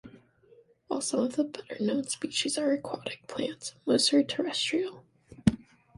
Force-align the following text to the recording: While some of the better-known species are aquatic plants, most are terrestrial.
While 0.87 1.01
some 1.01 1.19
of 1.19 1.35
the 1.35 1.43
better-known 1.43 2.05
species 2.07 2.57
are 2.57 2.71
aquatic 2.71 3.27
plants, 3.27 3.75
most 3.85 4.11
are 4.15 4.23
terrestrial. 4.23 5.05